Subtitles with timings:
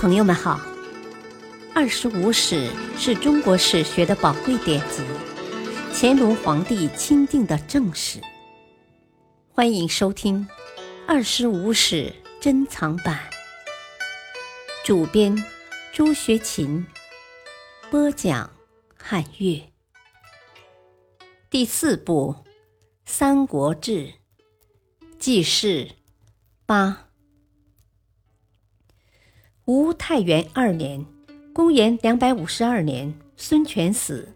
[0.00, 0.58] 朋友们好，
[1.74, 5.02] 二十五史是中国史学的宝贵典籍，
[5.92, 8.18] 乾隆皇帝钦定的正史。
[9.52, 10.48] 欢迎收听
[11.06, 12.10] 《二十五史
[12.40, 13.20] 珍藏版》，
[14.86, 15.36] 主编
[15.92, 16.86] 朱学勤，
[17.90, 18.50] 播讲
[18.96, 19.62] 汉乐。
[21.50, 22.34] 第四部
[23.04, 24.06] 《三国志》
[25.18, 25.90] 记事
[26.64, 27.09] 八。
[29.66, 31.04] 吴太元二年，
[31.52, 34.34] 公元两百五十二年，孙权死。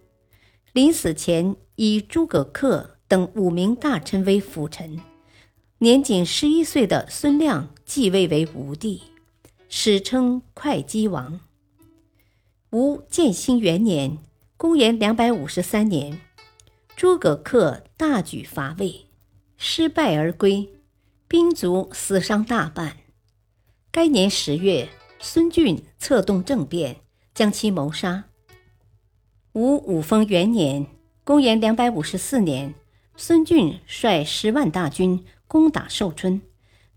[0.73, 5.01] 临死前，以诸葛恪等五名大臣为辅臣。
[5.79, 9.03] 年仅十一岁的孙亮继位为吴帝，
[9.69, 11.41] 史称会稽王。
[12.71, 14.19] 吴建兴元年，
[14.57, 16.21] 公元两百五十三年，
[16.95, 19.07] 诸葛恪大举伐魏，
[19.57, 20.69] 失败而归，
[21.27, 22.99] 兵卒死伤大半。
[23.91, 24.89] 该年十月。
[25.27, 26.97] 孙俊策动政变，
[27.35, 28.25] 将其谋杀。
[29.55, 30.87] 吴武封元年
[31.25, 32.75] （公元254年），
[33.17, 36.43] 孙俊率十万大军攻打寿春，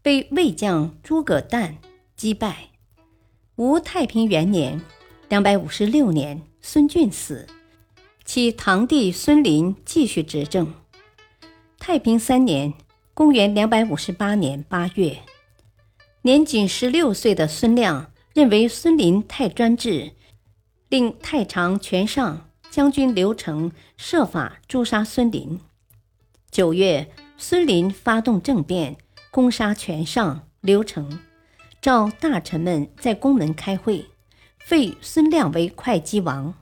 [0.01, 1.77] 被魏将诸葛诞
[2.17, 2.71] 击败。
[3.55, 4.81] 吴太平元年
[5.29, 7.47] （256 年），孙俊死，
[8.25, 10.73] 其堂弟孙林继续执政。
[11.79, 12.73] 太平三年
[13.15, 15.19] （公元258年）八月，
[16.23, 18.11] 年仅十六岁的孙亮。
[18.37, 20.11] 认为孙林太专制，
[20.89, 25.59] 令太常权上将军刘成设法诛杀孙林。
[26.51, 28.95] 九月，孙林发动政变，
[29.31, 31.17] 攻杀权上、刘成，
[31.81, 34.05] 召大臣们在宫门开会，
[34.59, 36.53] 废孙亮为会稽王。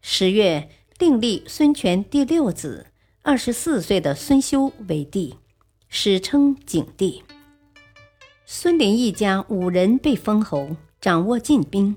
[0.00, 2.86] 十月，另立孙权第六子，
[3.20, 5.34] 二十四岁的孙休为帝，
[5.90, 7.22] 史称景帝。
[8.46, 10.74] 孙林一家五人被封侯。
[11.06, 11.94] 掌握禁兵。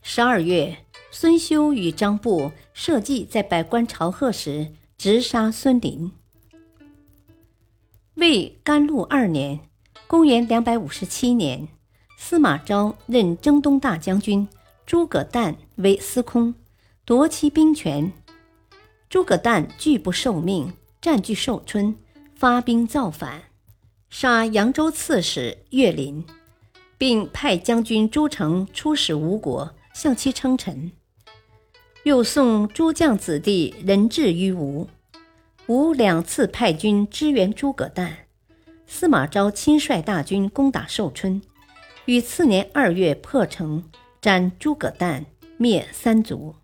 [0.00, 6.12] 十二月，孙休与张布设计在百官朝贺时直杀孙林。
[8.14, 9.58] 魏甘露二年
[10.06, 11.66] （公元257年），
[12.16, 14.46] 司马昭任征东大将军，
[14.86, 16.54] 诸葛诞为司空，
[17.04, 18.12] 夺其兵权。
[19.08, 21.96] 诸葛诞拒不受命，占据寿春，
[22.36, 23.42] 发兵造反，
[24.08, 26.24] 杀扬州刺史岳林。
[27.04, 30.90] 并派将军朱成出使吴国，向其称臣。
[32.04, 34.88] 又送诸将子弟人质于吴。
[35.66, 38.20] 吴两次派军支援诸葛诞。
[38.86, 41.42] 司马昭亲率大军攻打寿春，
[42.06, 43.84] 于次年二月破城，
[44.22, 45.26] 斩诸葛诞，
[45.58, 46.54] 灭三族。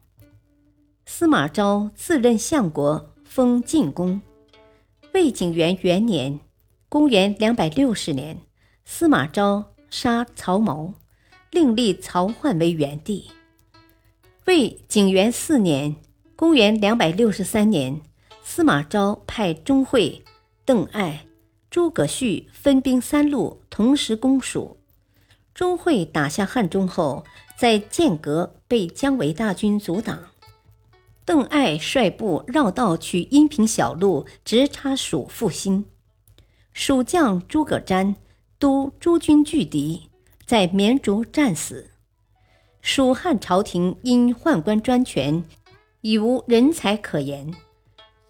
[1.05, 4.23] 司马昭自任相国，封晋公。
[5.13, 6.41] 魏景元元年
[6.89, 8.39] （公元260年），
[8.87, 9.75] 司马昭。
[9.91, 10.95] 杀曹髦，
[11.51, 13.31] 另立曹奂为元帝。
[14.47, 15.97] 魏景元四年
[16.37, 18.01] （公元263年），
[18.43, 20.25] 司马昭派钟会、
[20.65, 21.27] 邓艾、
[21.69, 24.79] 诸葛绪分兵三路，同时攻蜀。
[25.53, 27.25] 钟会打下汉中后，
[27.59, 30.27] 在剑阁被姜维大军阻挡。
[31.25, 35.85] 邓艾率部绕道取阴平小路，直插蜀复兴。
[36.73, 38.15] 蜀将诸葛瞻。
[38.61, 40.11] 都诸军拒敌，
[40.45, 41.91] 在绵竹战死。
[42.83, 45.43] 蜀汉朝廷因宦官专权，
[46.03, 47.55] 已无人才可言。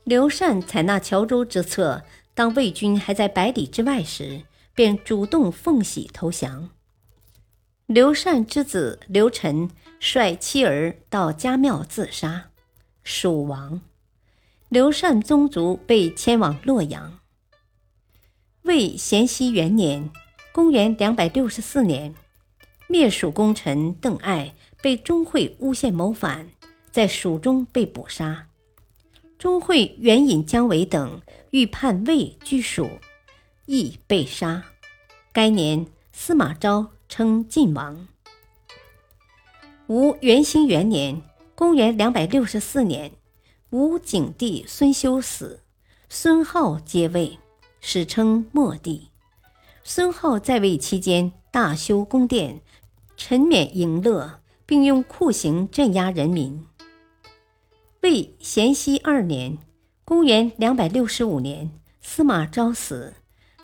[0.05, 4.43] 刘禅采纳乔州之策，当魏军还在百里之外时，
[4.73, 6.71] 便主动奉喜投降。
[7.87, 12.51] 刘禅之子刘晨率妻儿到家庙自杀，
[13.03, 13.81] 蜀亡。
[14.69, 17.19] 刘禅宗族被迁往洛阳。
[18.63, 20.09] 魏咸熙元年。
[20.53, 22.15] 公元两百六十四年，
[22.89, 26.49] 灭蜀功臣邓艾被钟会诬陷谋反，
[26.91, 28.49] 在蜀中被捕杀。
[29.39, 32.91] 钟会援引姜维等欲叛魏居蜀，
[33.67, 34.65] 亦被杀。
[35.33, 38.09] 该年，司马昭称晋王。
[39.87, 41.23] 吴元兴元年
[41.55, 43.13] （公元两百六十四年），
[43.71, 45.61] 吴景帝孙休死，
[46.09, 47.39] 孙浩接位，
[47.81, 49.10] 史称末帝。
[49.83, 52.61] 孙浩在位期间，大修宫殿，
[53.17, 56.67] 沉湎淫乐，并用酷刑镇压人民。
[58.03, 59.59] 魏咸熙二年
[60.05, 63.15] （公元265年），司马昭死，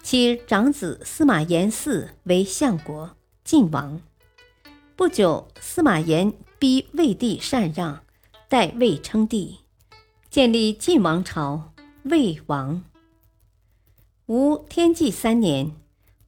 [0.02, 4.00] 其长子司马炎嗣为相国、晋王。
[4.96, 8.02] 不久，司马炎逼魏帝禅让，
[8.48, 9.58] 代魏称帝，
[10.30, 11.72] 建立晋王朝，
[12.04, 12.82] 魏王。
[14.26, 15.72] 吴天纪三年。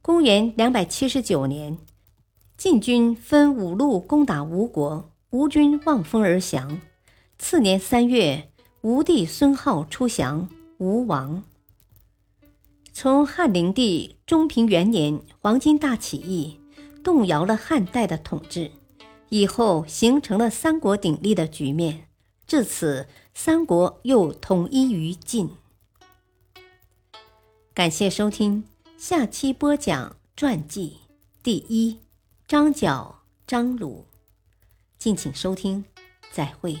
[0.09, 1.77] 公元两百七十九年，
[2.57, 6.81] 晋军分五路攻打吴国，吴军望风而降。
[7.37, 8.49] 次年三月，
[8.81, 11.43] 吴帝孙皓出降，吴亡。
[12.91, 16.59] 从汉灵帝中平元年黄巾大起义，
[17.03, 18.71] 动摇了汉代的统治，
[19.29, 22.07] 以后形成了三国鼎立的局面。
[22.47, 25.51] 至此，三国又统一于晋。
[27.75, 28.63] 感谢收听，
[28.99, 30.97] 下期播讲传记
[31.41, 32.01] 第一。
[32.45, 34.05] 张角、张鲁，
[34.97, 35.85] 敬请收听，
[36.33, 36.77] 再会。